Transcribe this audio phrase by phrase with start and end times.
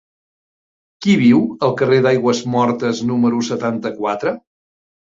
[1.05, 4.39] Qui viu al carrer d'Aigüesmortes número setanta-quatre?